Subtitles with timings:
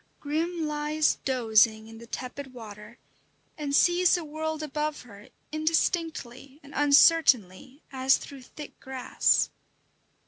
[0.19, 2.97] Grim lies dozing in the tepid water,
[3.55, 9.51] and sees the world above her indistinctly and uncertainly as through thick grass.